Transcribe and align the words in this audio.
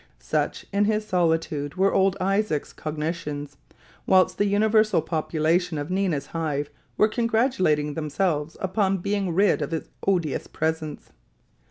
Such 0.17 0.65
in 0.73 0.85
his 0.85 1.05
solitude 1.05 1.75
were 1.75 1.93
old 1.93 2.17
Isaac's 2.19 2.73
cogitations, 2.73 3.57
whilst 4.07 4.39
the 4.39 4.47
universal 4.47 4.99
population 4.99 5.77
of 5.77 5.91
Nina's 5.91 6.25
Hive 6.25 6.71
were 6.97 7.07
congratulating 7.07 7.93
themselves 7.93 8.57
upon 8.59 8.97
being 8.97 9.31
rid 9.31 9.61
of 9.61 9.69
his 9.69 9.89
odious 10.07 10.47
presence. 10.47 11.11